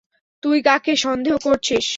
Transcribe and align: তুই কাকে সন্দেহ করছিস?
তুই 0.43 0.57
কাকে 0.61 0.93
সন্দেহ 0.97 1.35
করছিস? 1.43 1.85